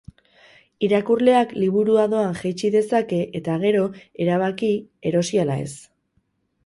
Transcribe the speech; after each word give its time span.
Irakurleak 0.87 1.51
liburua 1.63 2.05
doan 2.15 2.33
jaitsi 2.39 2.71
dezake, 2.77 3.21
eta 3.41 3.59
gero 3.67 3.85
erabaki 4.27 4.73
erosi 5.11 5.43
ala 5.45 5.63
ez. 5.69 5.73